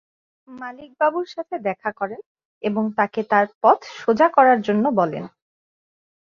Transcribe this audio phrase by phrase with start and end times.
[0.47, 2.21] মালিক বাবুর সাথে দেখা করেন
[2.63, 5.23] এবং তাকে তার পথ সোজা করার জন্য বলেন।